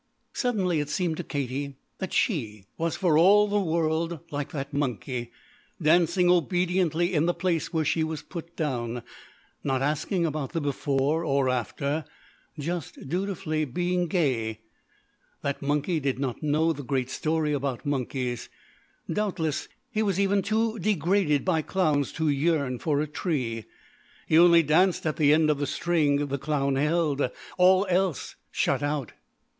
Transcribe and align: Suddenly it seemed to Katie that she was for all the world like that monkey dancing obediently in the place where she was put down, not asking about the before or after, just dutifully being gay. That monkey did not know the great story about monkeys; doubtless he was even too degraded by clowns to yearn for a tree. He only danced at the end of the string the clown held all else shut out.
Suddenly 0.33 0.79
it 0.79 0.89
seemed 0.89 1.17
to 1.17 1.23
Katie 1.23 1.75
that 1.99 2.11
she 2.11 2.65
was 2.75 2.95
for 2.95 3.19
all 3.19 3.47
the 3.47 3.59
world 3.59 4.19
like 4.31 4.49
that 4.49 4.73
monkey 4.73 5.31
dancing 5.79 6.27
obediently 6.27 7.13
in 7.13 7.27
the 7.27 7.35
place 7.35 7.71
where 7.71 7.85
she 7.85 8.03
was 8.03 8.23
put 8.23 8.55
down, 8.55 9.03
not 9.63 9.83
asking 9.83 10.25
about 10.25 10.53
the 10.53 10.59
before 10.59 11.23
or 11.23 11.49
after, 11.49 12.03
just 12.57 13.07
dutifully 13.07 13.63
being 13.63 14.07
gay. 14.07 14.61
That 15.43 15.61
monkey 15.61 15.99
did 15.99 16.17
not 16.17 16.41
know 16.41 16.73
the 16.73 16.81
great 16.81 17.11
story 17.11 17.53
about 17.53 17.85
monkeys; 17.85 18.49
doubtless 19.07 19.67
he 19.91 20.01
was 20.01 20.19
even 20.19 20.41
too 20.41 20.79
degraded 20.79 21.45
by 21.45 21.61
clowns 21.61 22.11
to 22.13 22.27
yearn 22.27 22.79
for 22.79 23.01
a 23.01 23.07
tree. 23.07 23.65
He 24.25 24.35
only 24.39 24.63
danced 24.63 25.05
at 25.05 25.17
the 25.17 25.31
end 25.31 25.51
of 25.51 25.59
the 25.59 25.67
string 25.67 26.25
the 26.25 26.39
clown 26.39 26.75
held 26.75 27.29
all 27.59 27.85
else 27.87 28.35
shut 28.49 28.81
out. 28.81 29.13